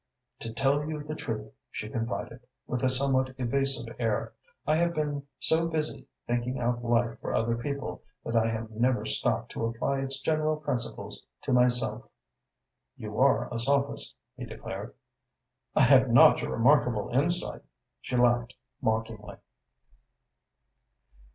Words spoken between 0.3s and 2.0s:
"To tell you the truth," she